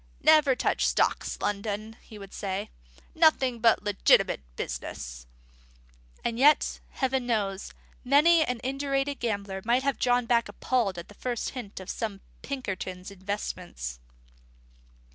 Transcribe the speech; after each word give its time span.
"Never 0.23 0.55
touch 0.55 0.87
stocks, 0.87 1.37
Loudon," 1.41 1.95
he 2.01 2.17
would 2.17 2.33
say; 2.33 2.71
"nothing 3.13 3.59
but 3.59 3.83
legitimate 3.83 4.41
business." 4.55 5.27
And 6.25 6.39
yet, 6.39 6.79
Heaven 6.89 7.27
knows, 7.27 7.71
many 8.03 8.43
an 8.43 8.59
indurated 8.63 9.19
gambler 9.19 9.61
might 9.63 9.83
have 9.83 9.99
drawn 9.99 10.25
back 10.25 10.49
appalled 10.49 10.97
at 10.97 11.07
the 11.07 11.13
first 11.13 11.49
hint 11.51 11.79
of 11.79 11.87
some 11.87 12.13
of 12.13 12.19
Pinkerton's 12.41 13.11
investments! 13.11 13.99